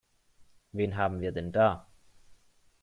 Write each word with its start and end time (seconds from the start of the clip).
Wen 0.71 0.97
haben 0.97 1.21
wir 1.21 1.31
denn 1.31 1.51
da? 1.51 1.85